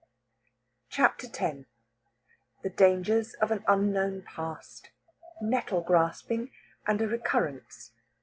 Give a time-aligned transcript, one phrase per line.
[0.89, 1.57] CHAPTER X
[2.63, 4.89] THE DANGERS OF AN UNKNOWN PAST.
[5.43, 6.49] NETTLE GRASPING,
[6.87, 7.91] AND A RECURRENCE.